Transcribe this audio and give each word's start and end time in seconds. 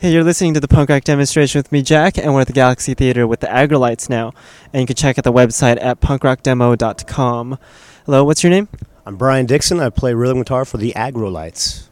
Hey, 0.00 0.14
you're 0.14 0.24
listening 0.24 0.54
to 0.54 0.60
the 0.60 0.66
punk 0.66 0.88
rock 0.88 1.04
demonstration 1.04 1.58
with 1.58 1.70
me, 1.70 1.82
Jack, 1.82 2.16
and 2.16 2.32
we're 2.32 2.40
at 2.40 2.46
the 2.46 2.54
Galaxy 2.54 2.94
Theater 2.94 3.26
with 3.26 3.40
the 3.40 3.48
Aggrolites 3.48 4.08
now. 4.08 4.32
And 4.72 4.80
you 4.80 4.86
can 4.86 4.96
check 4.96 5.18
out 5.18 5.24
the 5.24 5.30
website 5.30 5.76
at 5.78 6.00
punkrockdemo.com. 6.00 7.58
Hello, 8.06 8.24
what's 8.24 8.42
your 8.42 8.48
name? 8.48 8.68
I'm 9.04 9.16
Brian 9.16 9.44
Dixon. 9.44 9.78
I 9.78 9.90
play 9.90 10.14
rhythm 10.14 10.38
guitar 10.38 10.64
for 10.64 10.78
the 10.78 10.94
Aggrolites. 10.96 11.88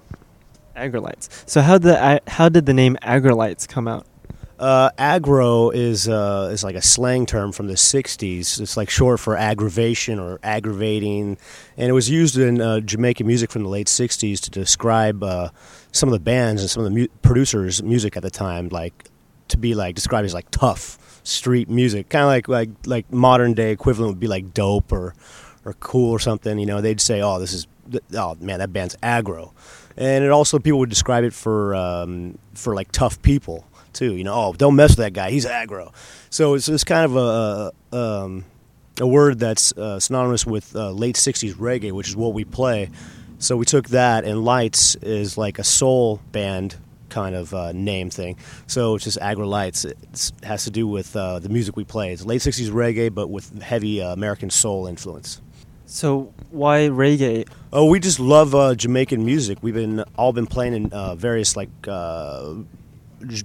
Aggrolites. 0.75 1.47
So 1.47 1.61
how 1.61 1.77
the, 1.77 2.23
how 2.27 2.49
did 2.49 2.65
the 2.65 2.73
name 2.73 2.97
Aggrolites 3.03 3.69
come 3.69 3.87
out? 3.87 4.07
Uh, 4.59 4.91
aggro 4.99 5.73
is 5.73 6.09
uh, 6.09 6.51
is 6.51 6.65
like 6.65 6.75
a 6.75 6.83
slang 6.83 7.27
term 7.27 7.53
from 7.53 7.69
the 7.69 7.75
'60s. 7.75 8.61
It's 8.61 8.77
like 8.77 8.91
short 8.91 9.21
for 9.21 9.37
aggravation 9.37 10.19
or 10.19 10.41
aggravating, 10.43 11.39
and 11.77 11.89
it 11.89 11.93
was 11.93 12.11
used 12.11 12.37
in 12.37 12.61
uh, 12.61 12.81
Jamaican 12.81 13.25
music 13.25 13.53
from 13.53 13.63
the 13.63 13.69
late 13.69 13.87
'60s 13.87 14.41
to 14.41 14.51
describe 14.51 15.23
uh, 15.23 15.51
some 15.99 16.09
of 16.09 16.13
the 16.13 16.21
bands 16.21 16.63
and 16.63 16.71
some 16.71 16.85
of 16.85 16.93
the 16.93 16.99
mu- 16.99 17.09
producers' 17.23 17.83
music 17.83 18.17
at 18.17 18.23
the 18.23 18.31
time, 18.31 18.69
like 18.69 19.09
to 19.49 19.57
be 19.57 19.75
like 19.75 19.95
described 19.95 20.25
as 20.25 20.35
like 20.35 20.51
tough 20.51 21.21
street 21.25 21.69
music, 21.69 22.09
kind 22.09 22.23
of 22.23 22.29
like 22.29 22.49
like 22.49 22.71
like 22.87 23.13
modern 23.13 23.55
day 23.55 23.73
equivalent 23.73 24.13
would 24.13 24.21
be 24.21 24.27
like 24.29 24.55
dope 24.55 24.93
or 24.93 25.15
or 25.65 25.75
cool 25.75 26.11
or 26.11 26.19
something. 26.19 26.59
You 26.59 26.67
know, 26.67 26.81
they'd 26.81 27.01
say, 27.01 27.21
"Oh, 27.21 27.39
this 27.39 27.53
is 27.53 27.67
oh 28.15 28.37
man, 28.41 28.61
that 28.61 28.73
band's 28.73 28.97
aggro," 29.03 29.53
and 29.97 30.25
it 30.25 30.31
also 30.31 30.59
people 30.59 30.79
would 30.81 30.91
describe 30.91 31.25
it 31.25 31.35
for 31.35 31.75
um, 31.75 32.39
for 32.55 32.75
like 32.75 32.93
tough 32.93 33.21
people 33.23 33.67
too. 33.93 34.15
You 34.15 34.25
know, 34.25 34.35
oh, 34.35 34.53
don't 34.53 34.77
mess 34.77 34.91
with 34.91 34.99
that 34.99 35.13
guy; 35.13 35.31
he's 35.31 35.47
aggro. 35.47 35.93
So 36.31 36.55
it's, 36.55 36.69
it's 36.69 36.85
kind 36.85 37.05
of 37.05 37.17
a 37.17 37.97
um, 37.97 38.45
a 39.01 39.07
word 39.07 39.39
that's 39.39 39.73
uh, 39.77 40.01
synonymous 40.01 40.47
with 40.47 40.75
uh, 40.75 40.91
late 40.91 41.17
'60s 41.17 41.55
reggae, 41.55 41.93
which 41.93 42.09
is 42.09 42.17
what 42.17 42.35
we 42.35 42.45
play. 42.45 42.91
So 43.39 43.57
we 43.57 43.65
took 43.65 43.89
that, 43.89 44.25
and 44.25 44.45
Lights 44.45 44.97
is 44.97 45.39
like 45.39 45.59
a 45.59 45.65
soul 45.65 46.21
band 46.33 46.77
kind 47.09 47.35
of 47.35 47.55
uh, 47.55 47.73
name 47.73 48.11
thing. 48.11 48.37
So 48.67 48.97
it's 48.97 49.05
just 49.05 49.19
Aggro 49.21 49.47
Lights. 49.47 49.85
It 49.85 50.33
has 50.43 50.65
to 50.65 50.71
do 50.71 50.87
with 50.87 51.15
uh, 51.17 51.39
the 51.39 51.49
music 51.49 51.77
we 51.77 51.85
play. 51.85 52.13
It's 52.13 52.25
late 52.25 52.41
'60s 52.41 52.71
reggae, 52.71 53.15
but 53.15 53.29
with 53.29 53.63
heavy 53.63 54.03
uh, 54.03 54.13
American 54.13 54.51
soul 54.51 54.87
influence. 54.87 55.41
So 55.87 56.35
why 56.51 56.81
reggae? 56.89 57.49
Oh, 57.73 57.87
we 57.87 58.01
just 58.01 58.21
love 58.21 58.55
uh, 58.55 58.75
Jamaican 58.75 59.25
music. 59.25 59.59
We've 59.63 59.75
been 59.75 60.05
all 60.17 60.33
been 60.33 60.47
playing 60.47 60.75
in 60.75 60.93
uh, 60.93 61.15
various 61.15 61.57
like 61.57 61.71
uh, 61.87 62.55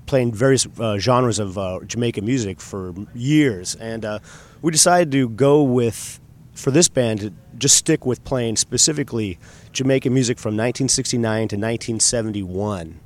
playing 0.05 0.33
various 0.33 0.67
uh, 0.79 0.97
genres 0.97 1.39
of 1.39 1.57
uh, 1.57 1.79
Jamaican 1.85 2.25
music 2.25 2.59
for 2.59 2.93
years, 3.13 3.75
and 3.75 4.03
uh, 4.03 4.19
we 4.61 4.71
decided 4.71 5.11
to 5.11 5.29
go 5.29 5.63
with 5.63 6.19
for 6.53 6.71
this 6.71 6.87
band 6.87 7.19
to 7.21 7.33
just 7.57 7.75
stick 7.75 8.05
with 8.05 8.23
playing 8.23 8.55
specifically 8.55 9.39
Jamaican 9.71 10.13
music 10.13 10.37
from 10.37 10.51
1969 10.51 11.23
to 11.49 11.55
1971. 11.55 12.99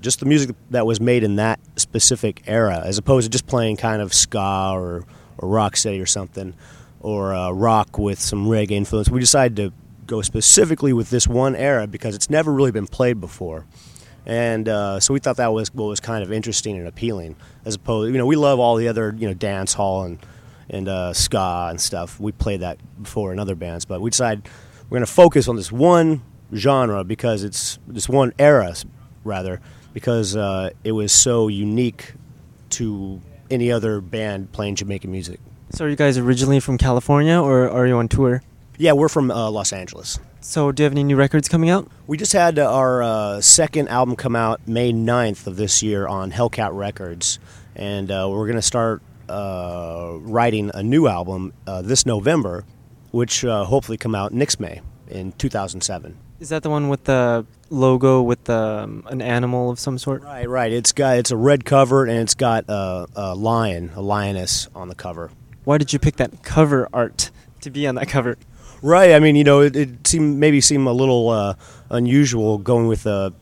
Just 0.00 0.20
the 0.20 0.26
music 0.26 0.54
that 0.70 0.86
was 0.86 1.00
made 1.00 1.24
in 1.24 1.36
that 1.36 1.60
specific 1.76 2.42
era, 2.46 2.82
as 2.84 2.98
opposed 2.98 3.24
to 3.24 3.30
just 3.30 3.46
playing 3.46 3.76
kind 3.76 4.02
of 4.02 4.12
ska 4.12 4.72
or, 4.74 5.04
or 5.38 5.48
rock 5.48 5.76
steady 5.76 6.00
or 6.00 6.06
something, 6.06 6.54
or 7.00 7.34
uh, 7.34 7.50
rock 7.50 7.98
with 7.98 8.20
some 8.20 8.46
reggae 8.46 8.72
influence. 8.72 9.08
We 9.08 9.20
decided 9.20 9.56
to 9.56 9.72
go 10.06 10.20
specifically 10.20 10.92
with 10.92 11.08
this 11.08 11.26
one 11.26 11.56
era 11.56 11.86
because 11.86 12.14
it's 12.14 12.28
never 12.28 12.52
really 12.52 12.72
been 12.72 12.86
played 12.86 13.20
before 13.20 13.64
and 14.26 14.68
uh, 14.68 15.00
so 15.00 15.12
we 15.12 15.20
thought 15.20 15.36
that 15.36 15.52
was 15.52 15.72
what 15.74 15.86
was 15.86 16.00
kind 16.00 16.22
of 16.22 16.32
interesting 16.32 16.78
and 16.78 16.88
appealing, 16.88 17.36
as 17.64 17.74
opposed, 17.74 18.12
you 18.12 18.18
know, 18.18 18.26
we 18.26 18.36
love 18.36 18.58
all 18.58 18.76
the 18.76 18.88
other, 18.88 19.14
you 19.18 19.26
know, 19.26 19.34
dance 19.34 19.74
hall 19.74 20.04
and 20.04 20.18
and 20.70 20.88
uh, 20.88 21.12
ska 21.12 21.68
and 21.70 21.80
stuff. 21.80 22.18
We 22.20 22.32
played 22.32 22.60
that 22.60 22.78
before 23.02 23.32
in 23.32 23.38
other 23.38 23.54
bands, 23.54 23.84
but 23.84 24.00
we 24.00 24.10
decided 24.10 24.48
we're 24.84 24.96
going 24.98 25.06
to 25.06 25.12
focus 25.12 25.48
on 25.48 25.56
this 25.56 25.72
one 25.72 26.22
genre 26.54 27.04
because 27.04 27.42
it's 27.42 27.78
this 27.86 28.08
one 28.08 28.32
era, 28.38 28.74
rather, 29.24 29.60
because 29.92 30.36
uh, 30.36 30.70
it 30.82 30.92
was 30.92 31.12
so 31.12 31.48
unique 31.48 32.14
to 32.70 33.20
any 33.50 33.70
other 33.70 34.00
band 34.00 34.52
playing 34.52 34.76
Jamaican 34.76 35.10
music. 35.10 35.40
So, 35.70 35.86
are 35.86 35.88
you 35.88 35.96
guys 35.96 36.18
originally 36.18 36.60
from 36.60 36.78
California, 36.78 37.40
or 37.40 37.68
are 37.68 37.86
you 37.86 37.96
on 37.96 38.08
tour? 38.08 38.42
Yeah, 38.76 38.92
we're 38.92 39.08
from 39.08 39.30
uh, 39.30 39.50
Los 39.50 39.72
Angeles. 39.72 40.18
So, 40.40 40.72
do 40.72 40.82
you 40.82 40.84
have 40.84 40.92
any 40.92 41.04
new 41.04 41.16
records 41.16 41.48
coming 41.48 41.70
out? 41.70 41.90
We 42.06 42.16
just 42.16 42.32
had 42.32 42.58
our 42.58 43.02
uh, 43.02 43.40
second 43.40 43.88
album 43.88 44.14
come 44.14 44.36
out 44.36 44.66
May 44.68 44.92
9th 44.92 45.46
of 45.46 45.56
this 45.56 45.82
year 45.82 46.06
on 46.06 46.32
Hellcat 46.32 46.76
Records, 46.76 47.38
and 47.74 48.10
uh, 48.10 48.28
we're 48.30 48.46
going 48.46 48.56
to 48.56 48.62
start 48.62 49.02
uh, 49.28 50.18
writing 50.20 50.70
a 50.74 50.82
new 50.82 51.06
album 51.06 51.52
uh, 51.66 51.82
this 51.82 52.06
November, 52.06 52.64
which 53.10 53.44
uh, 53.44 53.64
hopefully 53.64 53.98
come 53.98 54.14
out 54.14 54.32
next 54.32 54.60
May 54.60 54.80
in 55.08 55.32
2007. 55.32 56.16
Is 56.40 56.48
that 56.48 56.62
the 56.62 56.70
one 56.70 56.88
with 56.88 57.04
the 57.04 57.46
logo 57.70 58.20
with 58.20 58.44
the, 58.44 58.54
um, 58.54 59.06
an 59.08 59.22
animal 59.22 59.70
of 59.70 59.78
some 59.78 59.98
sort? 59.98 60.22
Right, 60.22 60.48
right. 60.48 60.72
It's 60.72 60.92
got 60.92 61.16
it's 61.16 61.30
a 61.30 61.36
red 61.36 61.64
cover 61.64 62.04
and 62.04 62.18
it's 62.18 62.34
got 62.34 62.64
a, 62.68 63.06
a 63.14 63.34
lion, 63.34 63.92
a 63.94 64.02
lioness 64.02 64.68
on 64.74 64.88
the 64.88 64.94
cover. 64.94 65.30
Why 65.64 65.78
did 65.78 65.92
you 65.92 65.98
pick 65.98 66.16
that 66.16 66.42
cover 66.42 66.88
art 66.92 67.30
to 67.62 67.70
be 67.70 67.86
on 67.86 67.94
that 67.94 68.08
cover? 68.08 68.36
Right. 68.82 69.12
I 69.12 69.20
mean, 69.20 69.36
you 69.36 69.44
know, 69.44 69.60
it, 69.60 69.76
it 69.76 70.06
seemed 70.06 70.38
maybe 70.38 70.60
seemed 70.60 70.86
a 70.86 70.92
little 70.92 71.30
uh, 71.30 71.54
unusual 71.88 72.58
going 72.58 72.88
with 72.88 73.06
a 73.06 73.32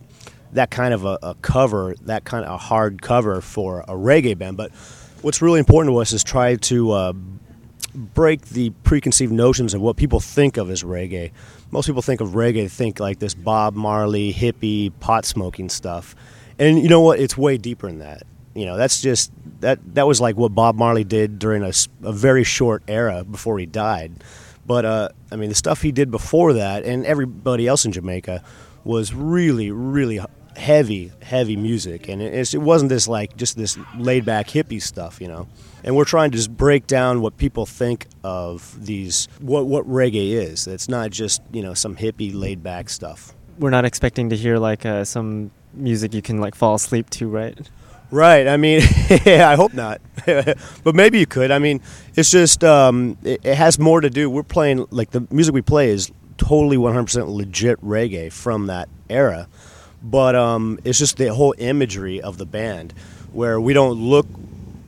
that 0.53 0.71
kind 0.71 0.93
of 0.95 1.05
a, 1.05 1.19
a, 1.23 1.35
cover, 1.37 1.95
that 2.03 2.25
kind 2.25 2.45
of 2.45 2.53
a 2.53 2.59
hard 2.59 3.01
cover 3.01 3.41
for 3.41 3.81
a 3.81 3.95
reggae 3.95 4.37
band. 4.37 4.57
But 4.57 4.71
what's 5.23 5.43
really 5.43 5.59
important 5.59 5.93
to 5.95 5.99
us 5.99 6.13
is 6.13 6.23
try 6.23 6.57
to 6.57 6.91
uh, 6.91 7.13
break 7.95 8.47
the 8.49 8.71
preconceived 8.85 9.33
notions 9.33 9.75
of 9.75 9.81
what 9.81 9.97
people 9.97 10.21
think 10.21 10.57
of 10.57 10.71
as 10.71 10.83
reggae. 10.83 11.33
Most 11.71 11.87
people 11.87 12.03
think 12.03 12.21
of 12.21 12.31
reggae, 12.31 12.71
think 12.71 13.01
like 13.01 13.19
this 13.19 13.35
Bob 13.35 13.75
Marley 13.75 14.33
hippie 14.33 14.93
pot 15.01 15.25
smoking 15.25 15.69
stuff, 15.69 16.15
and 16.59 16.83
you 16.83 16.89
know 16.89 17.01
what? 17.01 17.19
It's 17.19 17.37
way 17.37 17.57
deeper 17.57 17.87
than 17.87 18.01
that. 18.01 18.25
You 18.55 18.67
know, 18.67 18.77
that's 18.77 19.01
just 19.01 19.33
that 19.61 19.79
that 19.95 20.07
was 20.07 20.21
like 20.21 20.37
what 20.37 20.55
Bob 20.55 20.77
Marley 20.77 21.05
did 21.05 21.39
during 21.39 21.63
a, 21.63 21.73
a 22.03 22.13
very 22.13 22.45
short 22.45 22.83
era 22.89 23.25
before 23.25 23.59
he 23.59 23.67
died 23.67 24.13
but 24.67 24.85
uh, 24.85 25.09
I 25.31 25.37
mean, 25.37 25.49
the 25.49 25.55
stuff 25.55 25.83
he 25.83 25.93
did 25.93 26.11
before 26.11 26.53
that, 26.55 26.85
and 26.85 27.05
everybody 27.05 27.67
else 27.67 27.85
in 27.85 27.93
Jamaica, 27.93 28.43
was 28.85 29.13
really, 29.13 29.71
really 29.71 30.21
heavy, 30.57 31.13
heavy 31.23 31.57
music, 31.57 32.09
and 32.09 32.23
it, 32.23 32.55
it 32.55 32.59
wasn't 32.59 32.89
this 32.89 33.09
like 33.09 33.37
just 33.37 33.57
this 33.57 33.79
laid 33.97 34.25
back 34.25 34.49
hippie 34.49 34.83
stuff, 34.83 35.21
you 35.21 35.29
know. 35.29 35.49
And 35.85 35.97
we're 35.97 36.05
trying 36.05 36.31
to 36.31 36.37
just 36.37 36.57
break 36.57 36.87
down 36.87 37.21
what 37.21 37.37
people 37.37 37.67
think 37.67 38.07
of 38.23 38.85
these, 38.85 39.29
what 39.41 39.67
what 39.67 39.89
reggae 39.89 40.33
is. 40.33 40.67
It's 40.67 40.89
not 40.89 41.11
just 41.11 41.43
you 41.53 41.63
know 41.63 41.75
some 41.75 41.97
hippie 41.97 42.35
laid 42.35 42.63
back 42.63 42.89
stuff. 42.89 43.35
We're 43.59 43.71
not 43.71 43.85
expecting 43.85 44.31
to 44.31 44.37
hear 44.37 44.59
like 44.59 44.87
uh, 44.87 45.05
some 45.05 45.51
music 45.75 46.15
you 46.15 46.23
can 46.23 46.41
like 46.41 46.55
fall 46.55 46.75
asleep 46.75 47.11
to, 47.11 47.29
right? 47.29 47.59
Right. 48.11 48.47
I 48.47 48.59
mean, 48.59 48.83
I 49.11 49.57
hope 49.57 49.73
not, 49.73 50.03
but 50.27 50.95
maybe 50.95 51.19
you 51.19 51.27
could. 51.27 51.51
I 51.51 51.59
mean, 51.59 51.81
it's 52.15 52.31
just 52.31 52.63
um, 52.63 53.17
it, 53.23 53.41
it, 53.43 53.55
has 53.55 53.79
more 53.79 54.03
to 54.03 54.11
do. 54.11 54.29
We're 54.29 54.43
playing 54.43 54.87
like 54.91 55.13
the 55.13 55.27
music 55.31 55.55
we 55.55 55.63
play 55.63 55.89
is 55.89 56.13
totally 56.37 56.77
100% 56.77 57.35
legit 57.35 57.81
reggae 57.81 58.31
from 58.31 58.67
that 58.67 58.91
era, 59.09 59.49
but 60.03 60.35
um, 60.35 60.79
it's 60.85 60.99
just 60.99 61.17
the 61.17 61.33
whole 61.35 61.55
imagery 61.59 62.21
of 62.21 62.39
the 62.39 62.47
band 62.47 62.93
where 63.33 63.61
we 63.61 63.73
don't 63.73 63.99
look. 63.99 64.27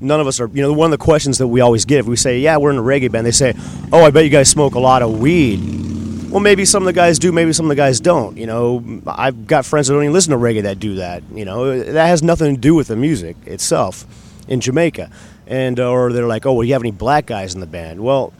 None 0.00 0.20
of 0.20 0.26
us 0.26 0.40
are. 0.40 0.48
You 0.48 0.62
know, 0.62 0.72
one 0.72 0.92
of 0.92 0.98
the 0.98 1.04
questions 1.04 1.38
that 1.38 1.46
we 1.46 1.60
always 1.60 1.84
get 1.84 2.00
if 2.00 2.06
we 2.06 2.16
say, 2.16 2.40
"Yeah, 2.40 2.56
we're 2.56 2.70
in 2.70 2.78
a 2.78 2.82
reggae 2.82 3.10
band," 3.10 3.26
they 3.26 3.30
say, 3.30 3.54
"Oh, 3.92 4.04
I 4.04 4.10
bet 4.10 4.24
you 4.24 4.30
guys 4.30 4.48
smoke 4.48 4.74
a 4.74 4.80
lot 4.80 5.02
of 5.02 5.18
weed." 5.18 5.84
Well, 6.30 6.40
maybe 6.40 6.64
some 6.64 6.82
of 6.82 6.86
the 6.86 6.92
guys 6.92 7.20
do, 7.20 7.30
maybe 7.30 7.52
some 7.52 7.66
of 7.66 7.68
the 7.68 7.76
guys 7.76 8.00
don't. 8.00 8.36
You 8.36 8.46
know, 8.46 9.02
I've 9.06 9.46
got 9.46 9.64
friends 9.64 9.86
that 9.86 9.94
don't 9.94 10.02
even 10.02 10.12
listen 10.12 10.32
to 10.32 10.36
reggae 10.36 10.62
that 10.62 10.80
do 10.80 10.96
that. 10.96 11.22
You 11.32 11.44
know, 11.44 11.78
that 11.78 12.06
has 12.06 12.24
nothing 12.24 12.56
to 12.56 12.60
do 12.60 12.74
with 12.74 12.88
the 12.88 12.96
music 12.96 13.36
itself 13.46 14.04
in 14.48 14.60
Jamaica. 14.60 15.10
And 15.46 15.78
uh, 15.78 15.90
or 15.90 16.12
they're 16.12 16.26
like, 16.26 16.46
oh, 16.46 16.54
well, 16.54 16.64
you 16.64 16.72
have 16.72 16.82
any 16.82 16.90
black 16.90 17.26
guys 17.26 17.54
in 17.54 17.60
the 17.60 17.66
band? 17.66 18.00
Well, 18.00 18.32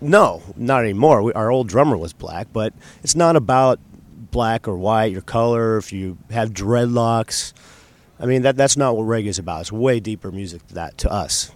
no, 0.00 0.42
not 0.56 0.82
anymore. 0.82 1.22
We, 1.22 1.32
our 1.32 1.50
old 1.50 1.68
drummer 1.68 1.96
was 1.96 2.12
black, 2.12 2.48
but 2.52 2.72
it's 3.02 3.14
not 3.14 3.36
about 3.36 3.80
black 4.16 4.66
or 4.66 4.76
white, 4.76 5.12
your 5.12 5.22
color, 5.22 5.76
if 5.76 5.92
you 5.92 6.18
have 6.30 6.50
dreadlocks. 6.50 7.52
I 8.18 8.26
mean, 8.26 8.42
that 8.42 8.56
that's 8.56 8.76
not 8.76 8.96
what 8.96 9.04
reggae 9.06 9.26
is 9.26 9.38
about. 9.38 9.62
It's 9.62 9.72
way 9.72 10.00
deeper 10.00 10.32
music 10.32 10.66
than 10.68 10.76
that 10.76 10.98
to 10.98 11.12
us. 11.12 11.52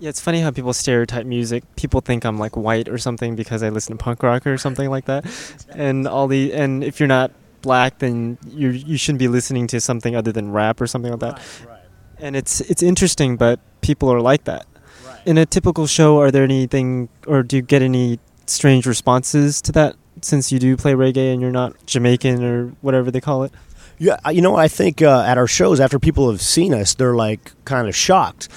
Yeah, 0.00 0.08
it's 0.08 0.20
funny 0.20 0.40
how 0.40 0.50
people 0.50 0.72
stereotype 0.72 1.26
music. 1.26 1.62
People 1.76 2.00
think 2.00 2.24
I'm 2.24 2.36
like 2.36 2.56
white 2.56 2.88
or 2.88 2.98
something 2.98 3.36
because 3.36 3.62
I 3.62 3.68
listen 3.68 3.96
to 3.96 4.02
punk 4.02 4.24
rock 4.24 4.46
or 4.48 4.58
something 4.58 4.90
like 4.90 5.04
that. 5.04 5.24
And 5.70 6.08
all 6.08 6.26
the 6.26 6.52
and 6.52 6.82
if 6.82 6.98
you're 6.98 7.06
not 7.06 7.30
black, 7.62 8.00
then 8.00 8.36
you 8.48 8.70
you 8.70 8.96
shouldn't 8.96 9.20
be 9.20 9.28
listening 9.28 9.68
to 9.68 9.80
something 9.80 10.16
other 10.16 10.32
than 10.32 10.50
rap 10.50 10.80
or 10.80 10.88
something 10.88 11.12
like 11.12 11.20
that. 11.20 11.34
Right, 11.34 11.68
right. 11.68 11.80
And 12.18 12.34
it's 12.34 12.60
it's 12.62 12.82
interesting, 12.82 13.36
but 13.36 13.60
people 13.80 14.12
are 14.12 14.20
like 14.20 14.42
that. 14.44 14.66
Right. 15.06 15.20
In 15.24 15.38
a 15.38 15.46
typical 15.46 15.86
show, 15.86 16.18
are 16.18 16.32
there 16.32 16.42
anything 16.42 17.08
or 17.28 17.44
do 17.44 17.54
you 17.54 17.62
get 17.62 17.80
any 17.80 18.18
strange 18.46 18.86
responses 18.86 19.62
to 19.62 19.72
that 19.72 19.94
since 20.24 20.52
you 20.52 20.58
do 20.58 20.76
play 20.76 20.92
reggae 20.92 21.32
and 21.32 21.40
you're 21.40 21.50
not 21.50 21.74
Jamaican 21.86 22.44
or 22.44 22.68
whatever 22.80 23.10
they 23.10 23.20
call 23.20 23.44
it? 23.44 23.52
Yeah, 23.98 24.18
you 24.30 24.40
know, 24.42 24.56
I 24.56 24.68
think 24.68 25.02
uh, 25.02 25.24
at 25.26 25.38
our 25.38 25.46
shows 25.46 25.78
after 25.78 25.98
people 25.98 26.30
have 26.30 26.40
seen 26.40 26.74
us, 26.74 26.94
they're 26.94 27.14
like 27.14 27.52
kind 27.64 27.86
of 27.86 27.94
shocked 27.94 28.48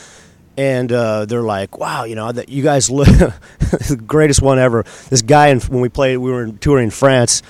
and 0.57 0.91
uh, 0.91 1.25
they're 1.25 1.41
like, 1.41 1.77
"Wow, 1.77 2.05
you 2.05 2.15
know, 2.15 2.31
that 2.31 2.49
you 2.49 2.63
guys 2.63 2.89
look 2.89 3.07
the 3.07 4.01
greatest 4.05 4.41
one 4.41 4.59
ever." 4.59 4.85
This 5.09 5.21
guy, 5.21 5.47
in, 5.47 5.59
when 5.61 5.81
we 5.81 5.89
played, 5.89 6.17
we 6.17 6.31
were 6.31 6.47
touring 6.51 6.89
France 6.89 7.41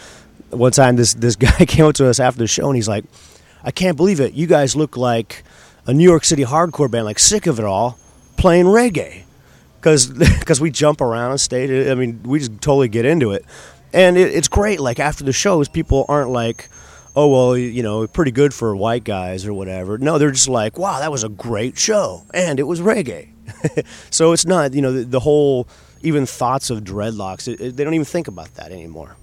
one 0.50 0.72
time. 0.72 0.96
This 0.96 1.14
this 1.14 1.36
guy 1.38 1.66
came 1.66 1.86
up 1.86 1.96
to 1.96 2.08
us 2.10 2.20
after 2.20 2.40
the 2.40 2.48
show, 2.48 2.68
and 2.68 2.76
he's 2.76 2.88
like, 2.88 3.06
I 3.64 3.72
can't 3.72 3.98
believe 3.98 4.20
it. 4.20 4.34
You 4.34 4.48
guys 4.48 4.76
look 4.76 4.98
like 4.98 5.44
a 5.88 5.94
New 5.94 6.04
York 6.04 6.24
City 6.26 6.44
hardcore 6.44 6.90
band, 6.90 7.06
like 7.06 7.20
sick 7.20 7.48
of 7.48 7.60
it 7.60 7.66
all, 7.66 7.98
playing 8.38 8.66
reggae. 8.66 9.24
Because 9.82 10.60
we 10.62 10.72
jump 10.72 11.00
around 11.00 11.32
on 11.32 11.38
stage. 11.38 11.88
I 11.88 11.94
mean, 11.94 12.24
we 12.24 12.40
just 12.40 12.54
totally 12.54 12.88
get 12.88 13.06
into 13.06 13.32
it. 13.34 13.46
And 13.96 14.18
it, 14.18 14.36
it's 14.36 14.48
great. 14.50 14.80
Like, 14.80 15.00
after 15.00 15.24
the 15.24 15.34
shows, 15.34 15.70
people 15.70 16.06
aren't 16.10 16.30
like, 16.30 16.70
oh, 17.16 17.30
well, 17.30 17.58
you 17.58 17.82
know, 17.82 18.06
pretty 18.06 18.32
good 18.32 18.54
for 18.54 18.76
white 18.76 19.06
guys 19.06 19.46
or 19.46 19.54
whatever. 19.54 19.98
No, 19.98 20.18
they're 20.18 20.32
just 20.32 20.50
like, 20.50 20.78
wow, 20.78 21.00
that 21.00 21.12
was 21.12 21.24
a 21.24 21.30
great 21.30 21.80
show. 21.80 22.24
And 22.34 22.60
it 22.60 22.64
was 22.64 22.82
reggae. 22.82 23.30
so 24.12 24.34
it's 24.34 24.46
not, 24.46 24.74
you 24.74 24.82
know, 24.82 24.92
the, 24.92 25.06
the 25.06 25.20
whole, 25.22 25.68
even 26.02 26.26
thoughts 26.26 26.70
of 26.70 26.84
dreadlocks, 26.84 27.48
it, 27.48 27.62
it, 27.62 27.78
they 27.78 27.84
don't 27.86 27.94
even 27.94 28.06
think 28.06 28.28
about 28.28 28.54
that 28.56 28.72
anymore. 28.72 29.16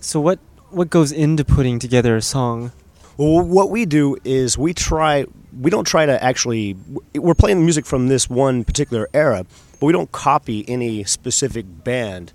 So 0.00 0.20
what 0.20 0.38
what 0.70 0.90
goes 0.90 1.10
into 1.10 1.44
putting 1.44 1.78
together 1.78 2.16
a 2.16 2.22
song? 2.22 2.72
Well, 3.16 3.40
what 3.40 3.70
we 3.70 3.86
do 3.86 4.16
is 4.24 4.58
we 4.58 4.74
try. 4.74 5.24
We 5.58 5.70
don't 5.70 5.86
try 5.86 6.06
to 6.06 6.22
actually. 6.22 6.76
We're 7.14 7.34
playing 7.34 7.64
music 7.64 7.86
from 7.86 8.08
this 8.08 8.28
one 8.28 8.62
particular 8.62 9.08
era, 9.14 9.46
but 9.80 9.86
we 9.86 9.92
don't 9.92 10.12
copy 10.12 10.68
any 10.68 11.04
specific 11.04 11.64
band. 11.82 12.32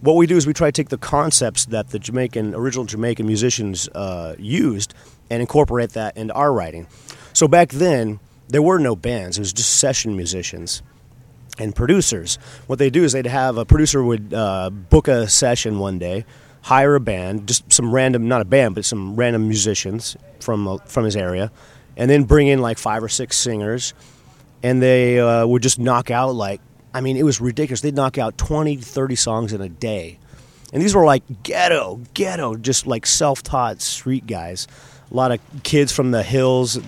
What 0.00 0.16
we 0.16 0.26
do 0.26 0.36
is 0.36 0.46
we 0.46 0.52
try 0.52 0.68
to 0.68 0.72
take 0.72 0.90
the 0.90 0.98
concepts 0.98 1.66
that 1.66 1.90
the 1.90 1.98
Jamaican 1.98 2.54
original 2.54 2.84
Jamaican 2.84 3.26
musicians 3.26 3.88
uh, 3.88 4.36
used 4.38 4.94
and 5.28 5.40
incorporate 5.40 5.90
that 5.90 6.16
into 6.16 6.32
our 6.34 6.52
writing. 6.52 6.86
So 7.32 7.48
back 7.48 7.70
then, 7.70 8.20
there 8.48 8.62
were 8.62 8.78
no 8.78 8.94
bands; 8.96 9.38
it 9.38 9.40
was 9.40 9.52
just 9.52 9.76
session 9.76 10.16
musicians 10.16 10.82
and 11.58 11.74
producers. 11.74 12.38
What 12.68 12.78
they 12.78 12.90
do 12.90 13.02
is 13.02 13.12
they'd 13.12 13.26
have 13.26 13.58
a 13.58 13.64
producer 13.64 14.02
would 14.02 14.32
uh, 14.32 14.70
book 14.70 15.08
a 15.08 15.28
session 15.28 15.78
one 15.78 15.98
day 15.98 16.24
hire 16.62 16.94
a 16.94 17.00
band, 17.00 17.48
just 17.48 17.72
some 17.72 17.94
random, 17.94 18.28
not 18.28 18.40
a 18.40 18.44
band, 18.44 18.74
but 18.74 18.84
some 18.84 19.16
random 19.16 19.48
musicians 19.48 20.16
from 20.40 20.68
uh, 20.68 20.76
from 20.86 21.04
his 21.04 21.16
area, 21.16 21.50
and 21.96 22.10
then 22.10 22.24
bring 22.24 22.46
in 22.46 22.60
like 22.60 22.78
five 22.78 23.02
or 23.02 23.08
six 23.08 23.36
singers, 23.36 23.94
and 24.62 24.82
they 24.82 25.18
uh, 25.18 25.46
would 25.46 25.62
just 25.62 25.78
knock 25.78 26.10
out 26.10 26.34
like, 26.34 26.60
I 26.94 27.00
mean, 27.00 27.16
it 27.16 27.22
was 27.22 27.40
ridiculous. 27.40 27.80
They'd 27.80 27.94
knock 27.94 28.18
out 28.18 28.38
20, 28.38 28.76
30 28.76 29.16
songs 29.16 29.52
in 29.52 29.60
a 29.60 29.68
day, 29.68 30.18
and 30.72 30.82
these 30.82 30.94
were 30.94 31.04
like 31.04 31.22
ghetto, 31.42 32.00
ghetto, 32.14 32.56
just 32.56 32.86
like 32.86 33.06
self-taught 33.06 33.80
street 33.80 34.26
guys. 34.26 34.66
A 35.10 35.14
lot 35.14 35.32
of 35.32 35.40
kids 35.62 35.92
from 35.92 36.10
the 36.10 36.22
hills 36.22 36.78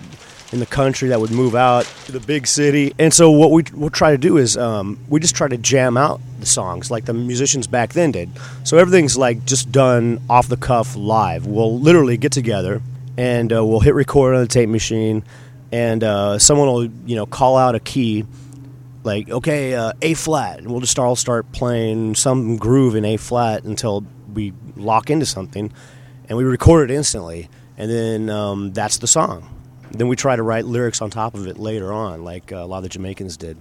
in 0.51 0.59
the 0.59 0.65
country 0.65 1.09
that 1.09 1.19
would 1.19 1.31
move 1.31 1.55
out 1.55 1.85
to 2.05 2.11
the 2.11 2.19
big 2.19 2.45
city. 2.45 2.93
And 2.99 3.13
so 3.13 3.31
what 3.31 3.51
we 3.51 3.63
will 3.73 3.89
try 3.89 4.11
to 4.11 4.17
do 4.17 4.37
is 4.37 4.57
um, 4.57 4.99
we 5.07 5.19
just 5.19 5.33
try 5.35 5.47
to 5.47 5.57
jam 5.57 5.97
out 5.97 6.19
the 6.39 6.45
songs 6.45 6.91
like 6.91 7.05
the 7.05 7.13
musicians 7.13 7.67
back 7.67 7.93
then 7.93 8.11
did. 8.11 8.29
So 8.63 8.77
everything's 8.77 9.17
like 9.17 9.45
just 9.45 9.71
done 9.71 10.21
off 10.29 10.49
the 10.49 10.57
cuff 10.57 10.95
live. 10.95 11.47
We'll 11.47 11.79
literally 11.79 12.17
get 12.17 12.31
together 12.33 12.81
and 13.17 13.51
uh, 13.53 13.65
we'll 13.65 13.79
hit 13.79 13.93
record 13.93 14.35
on 14.35 14.41
the 14.41 14.47
tape 14.47 14.69
machine, 14.69 15.23
and 15.71 16.03
uh, 16.03 16.39
someone 16.39 16.67
will 16.67 16.85
you 17.05 17.15
know 17.15 17.25
call 17.25 17.57
out 17.57 17.75
a 17.75 17.79
key. 17.79 18.25
Like 19.03 19.29
okay, 19.29 19.73
uh, 19.73 19.93
A 20.01 20.13
flat, 20.13 20.59
and 20.59 20.69
we'll 20.69 20.81
just 20.81 20.99
all 20.99 21.15
start 21.15 21.51
playing 21.51 22.15
some 22.15 22.57
groove 22.57 22.95
in 22.95 23.05
A 23.05 23.17
flat 23.17 23.63
until 23.63 24.05
we 24.33 24.53
lock 24.75 25.09
into 25.09 25.25
something, 25.25 25.71
and 26.29 26.37
we 26.37 26.43
record 26.43 26.89
it 26.89 26.93
instantly, 26.93 27.49
and 27.77 27.89
then 27.89 28.29
um, 28.29 28.71
that's 28.73 28.97
the 28.97 29.07
song 29.07 29.51
then 29.91 30.07
we 30.07 30.15
try 30.15 30.35
to 30.35 30.43
write 30.43 30.65
lyrics 30.65 31.01
on 31.01 31.09
top 31.09 31.35
of 31.35 31.47
it 31.47 31.57
later 31.57 31.91
on, 31.91 32.23
like 32.23 32.51
uh, 32.51 32.57
a 32.57 32.65
lot 32.65 32.77
of 32.77 32.83
the 32.83 32.89
Jamaicans 32.89 33.37
did. 33.37 33.57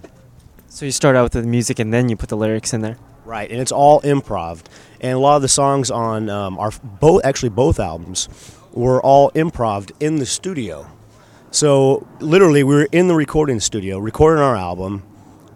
So 0.69 0.85
you 0.85 0.93
start 0.93 1.17
out 1.17 1.25
with 1.25 1.33
the 1.33 1.43
music 1.43 1.79
and 1.79 1.93
then 1.93 2.09
you 2.09 2.17
put 2.17 2.29
the 2.29 2.37
lyrics 2.37 2.73
in 2.73 2.81
there. 2.81 2.97
Right, 3.25 3.51
and 3.51 3.61
it's 3.61 3.73
all 3.73 4.01
improv. 4.03 4.63
And 5.01 5.13
a 5.13 5.19
lot 5.19 5.37
of 5.37 5.43
the 5.43 5.49
songs 5.49 5.91
on 5.91 6.31
um, 6.31 6.59
our 6.59 6.71
both 6.83 7.25
actually 7.25 7.51
both 7.51 7.79
albums 7.79 8.29
were 8.73 9.01
all 9.03 9.31
improv 9.33 9.91
in 10.01 10.17
the 10.17 10.27
studio. 10.27 10.91
So 11.51 12.07
literally, 12.21 12.63
we 12.63 12.75
were 12.75 12.89
in 12.93 13.09
the 13.09 13.15
recording 13.15 13.61
studio 13.61 13.99
recording 13.99 14.43
our 14.43 14.57
album, 14.57 15.03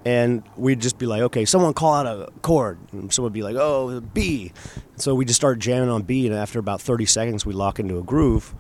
and 0.05 0.43
we'd 0.57 0.81
just 0.81 0.99
be 0.99 1.07
like, 1.07 1.23
"Okay, 1.23 1.45
someone 1.45 1.75
call 1.75 1.95
out 1.95 2.07
a 2.07 2.29
chord," 2.43 2.79
and 2.93 3.13
someone 3.13 3.31
would 3.31 3.35
be 3.35 3.43
like, 3.43 3.57
"Oh, 3.57 4.01
B." 4.01 4.53
So 4.97 5.15
we 5.15 5.25
just 5.25 5.41
start 5.41 5.59
jamming 5.59 5.89
on 5.91 6.03
B, 6.03 6.27
and 6.27 6.35
after 6.35 6.59
about 6.59 6.81
thirty 6.81 7.07
seconds, 7.07 7.45
we 7.47 7.53
lock 7.53 7.79
into 7.79 7.99
a 7.99 8.03
groove, 8.03 8.55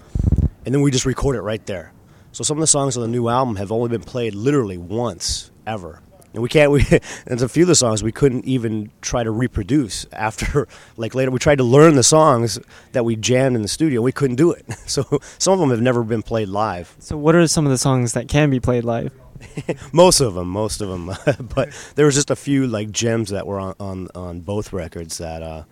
and 0.65 0.75
then 0.75 0.83
we 0.83 0.91
just 0.91 1.07
record 1.07 1.37
it 1.37 1.43
right 1.43 1.65
there. 1.67 1.93
So 2.33 2.43
some 2.43 2.57
of 2.57 2.61
the 2.61 2.67
songs 2.67 2.97
on 2.97 3.03
the 3.03 3.09
new 3.09 3.29
album 3.29 3.57
have 3.57 3.71
only 3.71 3.89
been 3.89 4.03
played 4.03 4.35
literally 4.35 4.77
once 4.77 5.51
ever. 5.67 6.01
And 6.33 6.43
we 6.43 6.49
can't. 6.49 6.71
We 6.73 6.85
and 7.27 7.41
a 7.41 7.49
few 7.49 7.63
of 7.63 7.69
the 7.69 7.77
songs 7.77 8.03
we 8.03 8.11
couldn't 8.11 8.45
even 8.45 8.91
try 9.01 9.23
to 9.23 9.31
reproduce 9.31 10.07
after. 10.13 10.67
Like 10.97 11.15
later, 11.15 11.31
we 11.31 11.39
tried 11.39 11.59
to 11.59 11.65
learn 11.65 11.95
the 11.95 12.03
songs 12.03 12.59
that 12.93 13.05
we 13.05 13.17
jammed 13.17 13.57
in 13.57 13.63
the 13.63 13.69
studio. 13.69 14.01
We 14.01 14.13
couldn't 14.13 14.37
do 14.37 14.53
it. 14.53 14.67
So 14.87 15.03
some 15.39 15.55
of 15.55 15.61
them 15.61 15.71
have 15.71 15.81
never 15.81 16.05
been 16.05 16.23
played 16.23 16.49
live. 16.49 16.95
So 16.99 17.17
what 17.17 17.35
are 17.35 17.47
some 17.49 17.65
of 17.65 17.71
the 17.71 17.79
songs 17.79 18.13
that 18.13 18.29
can 18.29 18.51
be 18.51 18.61
played 18.61 18.85
live? 18.85 19.13
most 19.93 20.21
of 20.21 20.35
them, 20.35 20.49
most 20.49 20.81
of 20.81 20.89
them. 20.89 21.13
but 21.55 21.71
there 21.95 22.07
was 22.07 22.15
just 22.15 22.31
a 22.31 22.37
few 22.37 22.67
like 22.67 22.91
gems 22.91 23.31
that 23.31 23.47
were 23.47 23.61
on 23.61 23.75
on, 23.81 24.09
on 24.15 24.41
both 24.41 24.73
records 24.73 25.19
that 25.19 25.43
uh, 25.43 25.65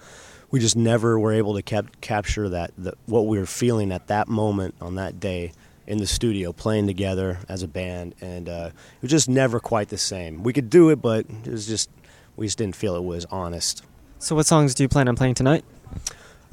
we 0.51 0.61
just 0.61 0.77
never 0.77 1.19
were 1.19 1.33
able 1.33 1.55
to 1.55 1.63
cap- 1.63 2.01
capture 2.01 2.49
that, 2.51 2.73
what 3.07 3.27
we 3.27 3.39
were 3.39 3.47
feeling 3.47 3.91
at 3.91 4.07
that 4.09 4.29
moment 4.29 4.75
on 4.81 4.97
that 4.97 5.19
day 5.19 5.53
in 5.87 5.99
the 5.99 6.07
studio 6.07 6.53
playing 6.53 6.87
together 6.87 7.39
as 7.49 7.63
a 7.63 7.69
band, 7.69 8.15
and 8.21 8.49
uh, 8.49 8.71
it 8.73 9.03
was 9.03 9.11
just 9.11 9.29
never 9.29 9.59
quite 9.59 9.89
the 9.89 9.99
same. 9.99 10.43
We 10.43 10.53
could 10.53 10.71
do 10.71 10.91
it, 10.91 10.97
but 11.03 11.27
it 11.45 11.51
was 11.51 11.67
just 11.67 11.91
we 12.37 12.47
just 12.47 12.59
didn't 12.59 12.77
feel 12.77 12.95
it 12.97 13.03
was 13.03 13.25
honest. 13.27 13.83
So, 14.19 14.37
what 14.37 14.47
songs 14.47 14.75
do 14.75 14.85
you 14.85 14.89
plan 14.89 15.09
on 15.09 15.17
playing 15.17 15.35
tonight? 15.35 15.65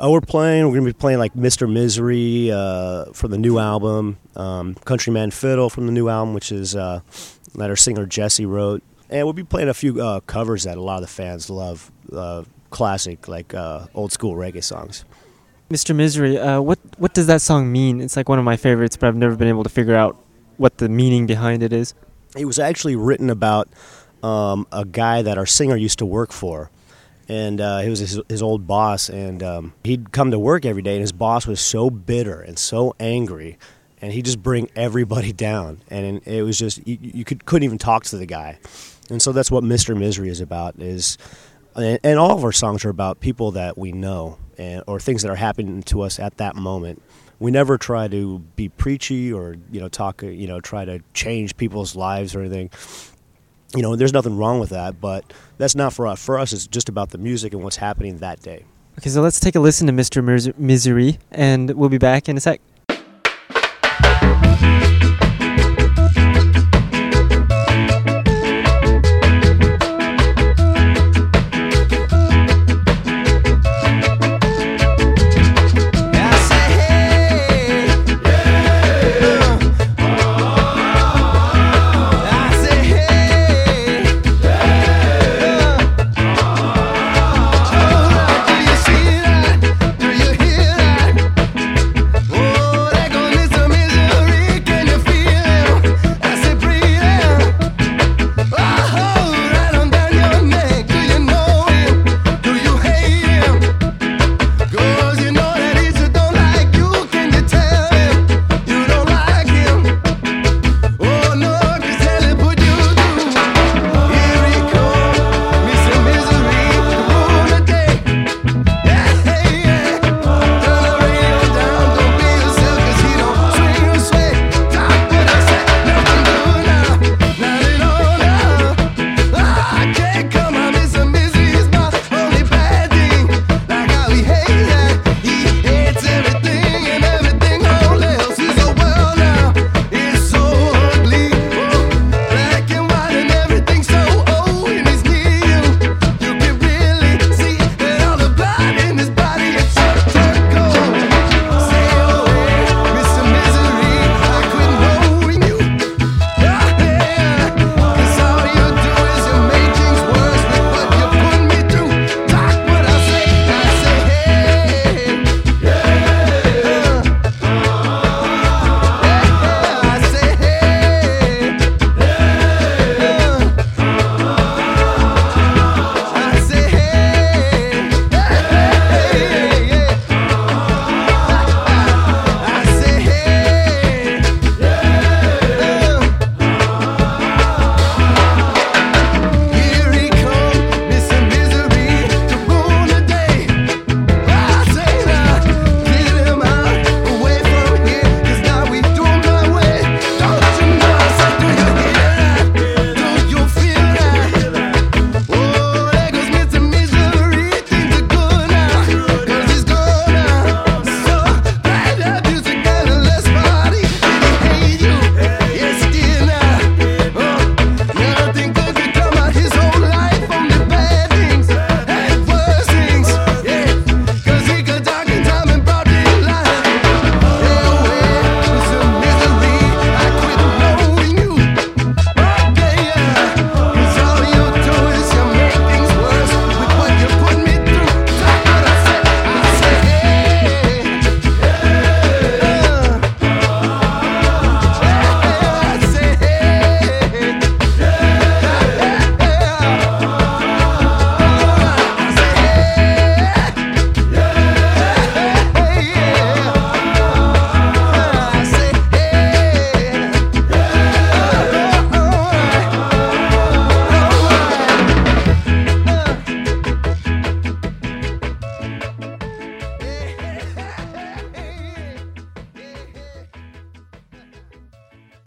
Uh, 0.01 0.09
we're 0.09 0.21
playing. 0.21 0.65
We're 0.65 0.75
gonna 0.75 0.85
be 0.85 0.93
playing 0.93 1.19
like 1.19 1.33
"Mr. 1.33 1.69
Misery" 1.69 2.51
uh, 2.51 3.05
from 3.11 3.31
the 3.31 3.37
new 3.37 3.59
album, 3.59 4.17
um, 4.35 4.75
"Countryman 4.85 5.31
Fiddle" 5.31 5.69
from 5.69 5.87
the 5.87 5.91
new 5.91 6.07
album, 6.07 6.33
which 6.33 6.53
is 6.53 6.73
uh, 6.75 7.01
that 7.55 7.69
our 7.69 7.75
singer 7.75 8.05
Jesse 8.05 8.45
wrote, 8.45 8.81
and 9.09 9.25
we'll 9.25 9.33
be 9.33 9.43
playing 9.43 9.67
a 9.67 9.73
few 9.73 10.01
uh, 10.01 10.21
covers 10.21 10.63
that 10.63 10.77
a 10.77 10.81
lot 10.81 10.97
of 10.97 11.01
the 11.01 11.07
fans 11.07 11.49
love, 11.49 11.91
uh, 12.13 12.43
classic 12.69 13.27
like 13.27 13.53
uh, 13.53 13.87
old 13.93 14.13
school 14.13 14.35
reggae 14.35 14.63
songs. 14.63 15.03
Mr. 15.69 15.93
Misery, 15.93 16.37
uh, 16.37 16.61
what 16.61 16.79
what 16.97 17.13
does 17.13 17.27
that 17.27 17.41
song 17.41 17.69
mean? 17.69 17.99
It's 17.99 18.15
like 18.15 18.29
one 18.29 18.39
of 18.39 18.45
my 18.45 18.55
favorites, 18.55 18.95
but 18.95 19.07
I've 19.07 19.17
never 19.17 19.35
been 19.35 19.49
able 19.49 19.63
to 19.63 19.69
figure 19.69 19.95
out 19.95 20.15
what 20.55 20.77
the 20.77 20.87
meaning 20.87 21.27
behind 21.27 21.61
it 21.61 21.73
is. 21.73 21.93
It 22.37 22.45
was 22.45 22.57
actually 22.57 22.95
written 22.95 23.29
about 23.29 23.67
um, 24.23 24.65
a 24.71 24.85
guy 24.85 25.23
that 25.23 25.37
our 25.37 25.45
singer 25.45 25.75
used 25.75 25.99
to 25.99 26.05
work 26.05 26.31
for, 26.31 26.71
and 27.29 27.61
uh, 27.61 27.79
he 27.79 27.89
was 27.89 27.99
his, 27.99 28.19
his, 28.27 28.41
old 28.41 28.65
boss. 28.65 29.07
And 29.07 29.43
um, 29.43 29.73
he'd 29.83 30.11
come 30.11 30.31
to 30.31 30.39
work 30.39 30.65
every 30.65 30.81
day, 30.81 30.93
and 30.93 31.01
his 31.01 31.11
boss 31.11 31.45
was 31.45 31.61
so 31.61 31.89
bitter 31.91 32.41
and 32.41 32.57
so 32.57 32.95
angry, 32.99 33.57
and 34.01 34.11
he'd 34.11 34.25
just 34.25 34.41
bring 34.41 34.69
everybody 34.75 35.31
down. 35.49 35.81
And 35.89 36.21
it 36.27 36.41
was 36.41 36.57
just 36.57 36.85
you, 36.85 36.97
you 36.99 37.23
could 37.23 37.45
couldn't 37.45 37.63
even 37.63 37.77
talk 37.77 38.03
to 38.05 38.17
the 38.17 38.25
guy. 38.25 38.57
And 39.09 39.21
so 39.21 39.31
that's 39.31 39.51
what 39.51 39.63
Mr. 39.63 39.97
Misery 39.97 40.29
is 40.29 40.41
about. 40.41 40.75
Is 40.79 41.17
and, 41.75 41.99
and 42.03 42.19
all 42.19 42.35
of 42.35 42.43
our 42.43 42.51
songs 42.51 42.83
are 42.83 42.89
about 42.89 43.19
people 43.19 43.51
that 43.51 43.77
we 43.77 43.91
know 43.91 44.39
and, 44.57 44.83
or 44.87 44.99
things 44.99 45.21
that 45.21 45.29
are 45.29 45.35
happening 45.35 45.83
to 45.83 46.01
us 46.01 46.19
at 46.19 46.37
that 46.37 46.55
moment. 46.55 47.01
We 47.39 47.51
never 47.51 47.77
try 47.77 48.09
to 48.09 48.39
be 48.57 48.67
preachy 48.67 49.31
or 49.31 49.55
you 49.71 49.79
know 49.79 49.87
talk 49.87 50.23
you 50.23 50.47
know 50.47 50.59
try 50.59 50.83
to 50.83 50.99
change 51.13 51.57
people's 51.57 51.95
lives 51.95 52.35
or 52.35 52.41
anything. 52.41 52.71
You 53.75 53.81
know, 53.81 53.95
there's 53.95 54.13
nothing 54.13 54.37
wrong 54.37 54.59
with 54.59 54.69
that, 54.69 54.99
but 54.99 55.31
that's 55.57 55.75
not 55.75 55.93
for 55.93 56.07
us. 56.07 56.23
For 56.23 56.39
us, 56.39 56.53
it's 56.53 56.65
just 56.67 56.89
about 56.89 57.11
the 57.11 57.17
music 57.17 57.53
and 57.53 57.63
what's 57.63 57.75
happening 57.77 58.17
that 58.17 58.41
day. 58.41 58.65
Okay, 58.97 59.09
so 59.09 59.21
let's 59.21 59.39
take 59.39 59.55
a 59.55 59.59
listen 59.59 59.87
to 59.87 59.93
Mr. 59.93 60.57
Misery, 60.57 61.19
and 61.31 61.71
we'll 61.71 61.89
be 61.89 61.99
back 61.99 62.27
in 62.27 62.35
a 62.35 62.39
sec. 62.39 62.61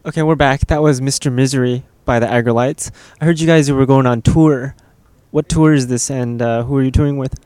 Okay, 0.04 0.24
we're 0.24 0.34
back. 0.34 0.66
That 0.66 0.82
was 0.82 1.00
Mr. 1.00 1.32
Misery 1.32 1.84
by 2.04 2.18
the 2.18 2.26
Aggrolites. 2.26 2.90
I 3.20 3.24
heard 3.24 3.38
you 3.38 3.46
guys 3.46 3.70
were 3.70 3.86
going 3.86 4.04
on 4.04 4.20
tour. 4.20 4.74
What 5.30 5.48
tour 5.48 5.72
is 5.72 5.86
this, 5.86 6.10
and 6.10 6.42
uh, 6.42 6.64
who 6.64 6.76
are 6.76 6.82
you 6.82 6.90
touring 6.90 7.18
with? 7.18 7.38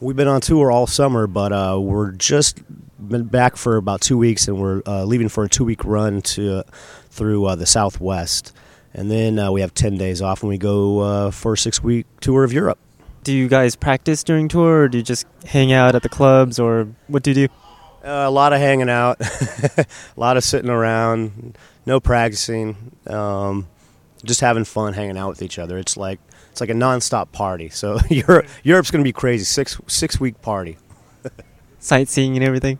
We've 0.00 0.16
been 0.16 0.26
on 0.26 0.40
tour 0.40 0.72
all 0.72 0.86
summer, 0.86 1.26
but 1.26 1.52
uh, 1.52 1.78
we're 1.78 2.12
just 2.12 2.62
been 2.98 3.24
back 3.24 3.58
for 3.58 3.76
about 3.76 4.00
two 4.00 4.16
weeks, 4.16 4.48
and 4.48 4.58
we're 4.58 4.80
uh, 4.86 5.04
leaving 5.04 5.28
for 5.28 5.44
a 5.44 5.50
two-week 5.50 5.84
run 5.84 6.22
to 6.22 6.64
through 7.10 7.44
uh, 7.44 7.56
the 7.56 7.66
Southwest, 7.66 8.54
and 8.94 9.10
then 9.10 9.38
uh, 9.38 9.52
we 9.52 9.60
have 9.60 9.74
ten 9.74 9.98
days 9.98 10.22
off, 10.22 10.42
and 10.42 10.48
we 10.48 10.56
go 10.56 11.00
uh, 11.00 11.30
for 11.30 11.52
a 11.52 11.58
six-week 11.58 12.06
tour 12.22 12.42
of 12.42 12.54
Europe. 12.54 12.78
Do 13.22 13.34
you 13.34 13.48
guys 13.48 13.76
practice 13.76 14.24
during 14.24 14.48
tour, 14.48 14.84
or 14.84 14.88
do 14.88 14.96
you 14.96 15.04
just 15.04 15.26
hang 15.44 15.74
out 15.74 15.94
at 15.94 16.02
the 16.02 16.08
clubs, 16.08 16.58
or 16.58 16.88
what 17.08 17.22
do 17.22 17.32
you 17.32 17.48
do? 17.48 17.54
Uh, 18.02 18.24
a 18.26 18.30
lot 18.30 18.54
of 18.54 18.60
hanging 18.60 18.88
out, 18.88 19.20
a 19.76 19.86
lot 20.16 20.38
of 20.38 20.42
sitting 20.42 20.70
around, 20.70 21.56
no 21.86 22.00
practicing, 22.00 22.96
um, 23.06 23.68
just 24.24 24.40
having 24.40 24.64
fun 24.64 24.92
hanging 24.92 25.18
out 25.18 25.30
with 25.30 25.42
each 25.42 25.58
other. 25.58 25.78
It's 25.78 25.96
like 25.96 26.20
it's 26.50 26.60
like 26.60 26.70
a 26.70 26.74
nonstop 26.74 27.32
party. 27.32 27.68
So 27.68 27.98
Europe, 28.08 28.46
Europe's 28.62 28.90
going 28.90 29.02
to 29.02 29.08
be 29.08 29.12
crazy. 29.12 29.44
Six 29.44 29.80
six 29.86 30.20
week 30.20 30.40
party. 30.42 30.78
Sightseeing 31.78 32.36
and 32.36 32.44
everything. 32.44 32.78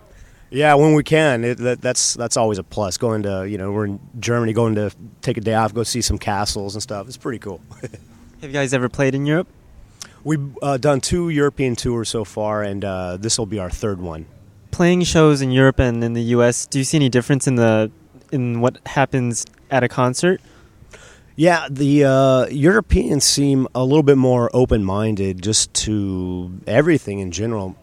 Yeah, 0.51 0.75
when 0.75 0.93
we 0.93 1.03
can, 1.03 1.45
it, 1.45 1.59
that, 1.59 1.81
that's 1.81 2.13
that's 2.15 2.37
always 2.37 2.59
a 2.59 2.63
plus. 2.63 2.99
Going 2.99 3.23
to 3.23 3.49
you 3.49 3.59
know 3.59 3.73
we're 3.73 3.87
in 3.87 4.01
Germany, 4.21 4.53
going 4.53 4.75
to 4.75 4.91
take 5.23 5.39
a 5.39 5.41
day 5.41 5.55
off, 5.55 5.73
go 5.73 5.83
see 5.83 6.03
some 6.03 6.19
castles 6.19 6.75
and 6.75 6.83
stuff. 6.83 7.09
It's 7.09 7.17
pretty 7.17 7.39
cool. 7.39 7.61
Have 7.81 8.51
you 8.51 8.53
guys 8.53 8.75
ever 8.75 8.89
played 8.89 9.15
in 9.15 9.25
Europe? 9.25 9.49
We've 10.25 10.57
uh, 10.63 10.77
done 10.77 11.01
two 11.01 11.31
European 11.31 11.75
tours 11.75 12.09
so 12.09 12.25
far, 12.25 12.63
and 12.63 12.85
uh, 12.85 13.17
this 13.17 13.39
will 13.39 13.47
be 13.47 13.59
our 13.59 13.71
third 13.71 14.01
one. 14.01 14.27
Playing 14.71 15.03
shows 15.03 15.43
in 15.43 15.51
Europe 15.51 15.79
and 15.81 16.05
in 16.05 16.13
the 16.13 16.23
U.S. 16.37 16.67
Do 16.67 16.79
you 16.79 16.85
see 16.85 16.99
any 16.99 17.09
difference 17.09 17.47
in 17.47 17.57
the 17.57 17.91
in 18.33 18.61
what 18.61 18.79
happens 18.87 19.45
at 19.71 19.85
a 19.85 19.89
concert? 19.89 20.41
Yeah, 21.35 21.67
the 21.71 22.05
uh, 22.05 22.47
Europeans 22.47 23.25
seem 23.25 23.67
a 23.75 23.85
little 23.85 24.03
bit 24.03 24.19
more 24.19 24.51
open 24.53 24.85
minded 24.85 25.43
just 25.43 25.73
to 25.75 26.53
everything 26.67 27.21
in 27.21 27.31
general. 27.31 27.75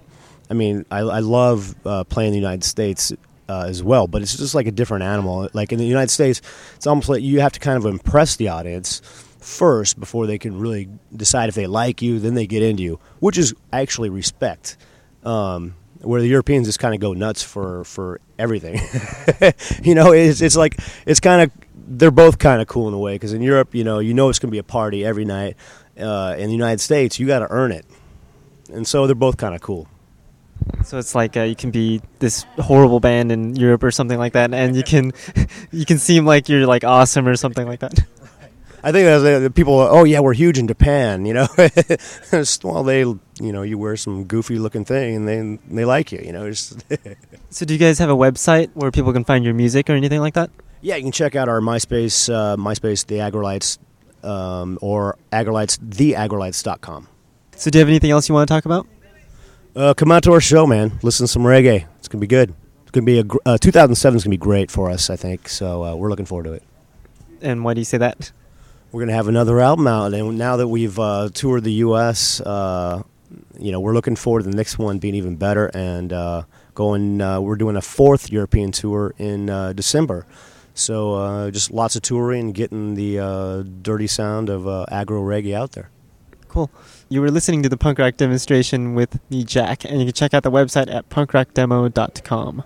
I 0.50 0.54
mean, 0.54 0.86
I, 0.92 1.00
I 1.00 1.20
love 1.20 1.76
uh, 1.86 2.04
playing 2.04 2.30
in 2.30 2.34
the 2.34 2.40
United 2.40 2.64
States 2.64 3.12
uh, 3.48 3.66
as 3.68 3.82
well, 3.82 4.08
but 4.08 4.22
it's 4.22 4.38
just 4.38 4.54
like 4.54 4.68
a 4.68 4.72
different 4.72 5.04
animal. 5.04 5.50
Like 5.54 5.72
in 5.72 5.80
the 5.80 5.86
United 5.86 6.12
States, 6.12 6.42
it's 6.76 6.86
almost 6.86 7.10
like 7.10 7.24
you 7.24 7.42
have 7.42 7.52
to 7.54 7.60
kind 7.60 7.78
of 7.78 7.86
impress 7.86 8.36
the 8.36 8.50
audience 8.50 9.02
first 9.40 10.00
before 10.00 10.28
they 10.28 10.38
can 10.38 10.60
really 10.60 10.88
decide 11.16 11.50
if 11.50 11.56
they 11.56 11.68
like 11.68 12.02
you. 12.02 12.20
Then 12.20 12.36
they 12.36 12.46
get 12.46 12.62
into 12.62 12.84
you, 12.84 13.00
which 13.20 13.38
is 13.38 13.56
actually 13.74 14.10
respect. 14.10 14.78
Um, 15.24 15.76
where 16.02 16.22
the 16.22 16.28
Europeans 16.28 16.68
just 16.68 16.80
kind 16.80 16.94
of 16.94 17.02
go 17.02 17.14
nuts 17.14 17.44
for 17.44 17.84
for 17.84 18.20
everything. 18.38 18.76
you 19.84 19.96
know, 19.96 20.12
it's 20.12 20.42
it's 20.42 20.56
like 20.56 20.80
it's 21.06 21.20
kind 21.20 21.42
of 21.42 21.52
they're 21.76 22.12
both 22.12 22.38
kind 22.38 22.62
of 22.62 22.68
cool 22.68 22.88
in 22.88 22.94
a 22.94 23.00
way 23.00 23.16
because 23.16 23.34
in 23.34 23.42
Europe, 23.42 23.74
you 23.74 23.84
know, 23.84 24.00
you 24.00 24.14
know 24.14 24.30
it's 24.30 24.40
going 24.40 24.50
to 24.50 24.52
be 24.52 24.60
a 24.60 24.64
party 24.64 25.06
every 25.06 25.26
night. 25.26 25.56
Uh, 26.00 26.34
in 26.38 26.48
the 26.48 26.54
United 26.54 26.80
States, 26.80 27.20
you 27.20 27.28
got 27.28 27.40
to 27.40 27.48
earn 27.50 27.74
it, 27.74 27.86
and 28.72 28.88
so 28.88 29.06
they're 29.06 29.16
both 29.16 29.36
kind 29.36 29.54
of 29.54 29.60
cool. 29.60 29.88
So 30.86 30.98
it's 30.98 31.14
like 31.14 31.36
uh, 31.36 31.42
you 31.42 31.56
can 31.56 31.72
be 31.72 32.02
this 32.20 32.46
horrible 32.58 33.00
band 33.00 33.32
in 33.32 33.56
Europe 33.56 33.84
or 33.84 33.92
something 33.92 34.18
like 34.18 34.34
that, 34.34 34.54
and 34.54 34.76
you 34.76 34.84
can 34.84 35.12
you 35.72 35.86
can 35.86 35.98
seem 35.98 36.26
like 36.26 36.48
you're 36.48 36.66
like 36.66 36.84
awesome 36.84 37.28
or 37.28 37.36
something 37.36 37.68
like 37.68 37.80
that. 37.80 38.00
I 38.82 38.94
think 38.94 39.06
that's 39.06 39.24
uh, 39.24 39.50
people. 39.50 39.78
Oh 39.78 40.06
yeah, 40.06 40.22
we're 40.22 40.34
huge 40.34 40.58
in 40.58 40.68
Japan. 40.68 41.26
You 41.26 41.34
know, 41.34 41.48
well 42.64 42.84
they 42.84 43.04
you 43.40 43.52
know 43.52 43.62
you 43.62 43.78
wear 43.78 43.96
some 43.96 44.26
goofy 44.26 44.60
looking 44.60 44.86
thing 44.86 45.16
and 45.16 45.28
they 45.28 45.60
they 45.74 45.86
like 45.86 46.12
you. 46.12 46.20
You 46.20 46.32
know. 46.32 46.52
so 47.50 47.66
do 47.66 47.74
you 47.74 47.80
guys 47.80 48.00
have 48.00 48.10
a 48.10 48.16
website 48.16 48.70
where 48.74 48.92
people 48.92 49.14
can 49.14 49.24
find 49.24 49.44
your 49.44 49.54
music 49.54 49.90
or 49.90 49.94
anything 49.94 50.20
like 50.20 50.34
that? 50.36 50.50
Yeah, 50.82 50.96
you 50.96 51.04
can 51.04 51.12
check 51.12 51.36
out 51.36 51.50
our 51.50 51.60
MySpace, 51.60 52.34
uh, 52.34 52.56
MySpace, 52.56 53.06
the 53.06 53.16
Aggrolites, 53.16 53.80
um, 54.24 54.80
or 54.82 55.18
Aggrolites, 55.32 55.78
theaggrolites.com. 55.78 57.08
So, 57.56 57.70
do 57.70 57.78
you 57.78 57.82
have 57.82 57.90
anything 57.90 58.12
else 58.12 58.30
you 58.30 58.36
want 58.36 58.48
to 58.48 58.54
talk 58.54 58.66
about? 58.66 58.88
Uh, 59.76 59.94
come 59.94 60.12
out 60.12 60.24
to 60.24 60.32
our 60.32 60.40
show, 60.40 60.66
man. 60.66 60.98
Listen 61.04 61.26
to 61.26 61.28
some 61.28 61.44
reggae. 61.44 61.86
It's 61.98 62.08
gonna 62.08 62.22
be 62.22 62.28
good. 62.28 62.54
It's 62.84 62.92
gonna 62.92 63.06
be 63.06 63.20
a 63.20 63.26
uh, 63.46 63.58
2007 63.58 64.18
is 64.18 64.24
gonna 64.24 64.32
be 64.32 64.38
great 64.38 64.72
for 64.72 64.90
us, 64.90 65.10
I 65.10 65.16
think. 65.16 65.50
So 65.50 65.84
uh, 65.84 65.96
we're 65.96 66.10
looking 66.10 66.26
forward 66.26 66.46
to 66.46 66.54
it. 66.54 66.64
And 67.42 67.64
why 67.64 67.74
do 67.74 67.82
you 67.82 67.86
say 67.86 67.98
that? 67.98 68.32
We're 68.92 69.02
gonna 69.02 69.14
have 69.14 69.28
another 69.28 69.60
album 69.60 69.86
out, 69.88 70.14
and 70.14 70.38
now 70.38 70.58
that 70.58 70.68
we've 70.68 70.98
uh, 70.98 71.30
toured 71.34 71.64
the 71.64 71.74
U.S., 71.74 72.42
uh, 72.42 73.04
you 73.60 73.72
know, 73.72 73.80
we're 73.80 73.94
looking 73.94 74.16
forward 74.16 74.44
to 74.44 74.50
the 74.50 74.56
next 74.56 74.80
one 74.80 75.00
being 75.00 75.16
even 75.16 75.36
better. 75.36 75.68
And 75.74 76.12
uh, 76.14 76.44
going, 76.74 77.20
we're 77.20 77.56
doing 77.56 77.76
a 77.76 77.82
fourth 77.82 78.32
European 78.32 78.72
tour 78.72 79.14
in 79.18 79.48
December. 79.76 80.26
So 80.80 81.16
uh, 81.16 81.52
just 81.52 81.72
lots 81.72 81.96
of 81.96 82.02
touring, 82.02 82.54
getting 82.54 82.96
the 82.96 83.20
uh, 83.20 83.64
dirty 83.82 84.08
sound 84.08 84.50
of 84.50 84.68
uh, 84.68 84.86
aggro 84.92 85.22
reggae 85.22 85.54
out 85.54 85.74
there. 85.74 85.90
Cool. 86.48 86.72
You 87.10 87.22
were 87.22 87.30
listening 87.30 87.62
to 87.64 87.70
the 87.70 87.78
punk 87.78 88.00
rock 88.00 88.16
demonstration 88.18 88.96
with 88.96 89.20
me, 89.30 89.44
Jack, 89.44 89.84
and 89.84 90.00
you 90.00 90.06
can 90.06 90.14
check 90.14 90.34
out 90.34 90.44
the 90.44 90.52
website 90.52 90.92
at 90.92 91.10
punkrockdemo.com. 91.10 92.64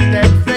message 0.00 0.51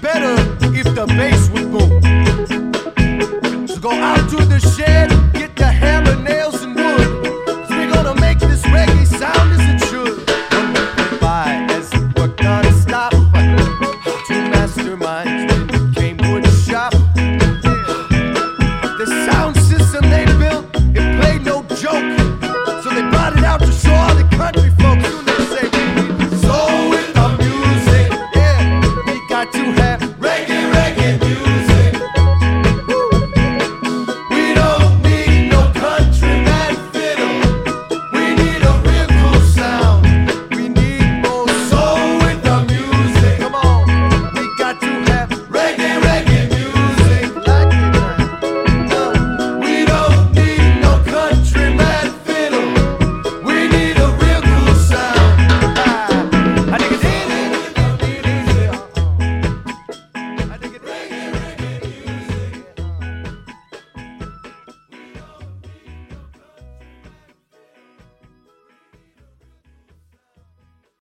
better 0.00 0.34
if 0.74 0.84
the 0.94 1.06
bass 1.06 1.48